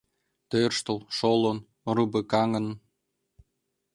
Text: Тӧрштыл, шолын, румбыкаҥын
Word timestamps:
Тӧрштыл, 0.49 0.97
шолын, 1.17 1.57
румбыкаҥын 1.95 2.65